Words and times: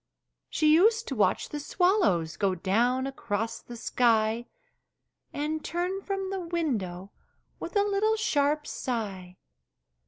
She 0.49 0.73
used 0.73 1.07
to 1.09 1.15
watch 1.15 1.49
the 1.49 1.59
swallows 1.59 2.35
Go 2.35 2.55
down 2.55 3.05
across 3.05 3.61
the 3.61 3.77
sky, 3.77 4.47
And 5.31 5.63
turn 5.63 6.01
from 6.01 6.31
the 6.31 6.39
window 6.41 7.11
With 7.59 7.75
a 7.75 7.83
little 7.83 8.15
sharp 8.15 8.65
sigh. 8.65 9.37